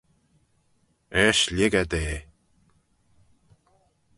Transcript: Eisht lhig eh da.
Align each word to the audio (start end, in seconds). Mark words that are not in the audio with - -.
Eisht 1.21 1.47
lhig 1.55 1.73
eh 1.81 1.85
da. 1.91 2.03